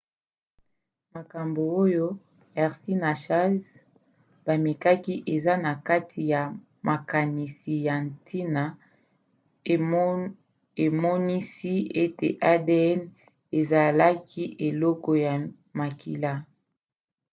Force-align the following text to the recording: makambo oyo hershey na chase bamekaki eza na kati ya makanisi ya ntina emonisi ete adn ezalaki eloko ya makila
makambo 1.15 1.61
oyo 1.83 2.05
hershey 2.57 2.97
na 3.03 3.11
chase 3.23 3.71
bamekaki 4.45 5.15
eza 5.33 5.53
na 5.65 5.71
kati 5.87 6.21
ya 6.33 6.41
makanisi 6.87 7.73
ya 7.87 7.95
ntina 8.07 8.63
emonisi 10.85 11.75
ete 12.03 12.27
adn 12.53 12.99
ezalaki 13.59 14.43
eloko 14.67 15.11
ya 15.25 15.33
makila 15.77 16.33